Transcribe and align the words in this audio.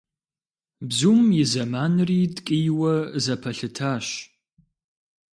Бзум 0.87 1.21
и 1.41 1.43
зэманри 1.51 2.19
ткӀийуэ 2.35 2.93
зэпэлъытащ. 3.23 4.07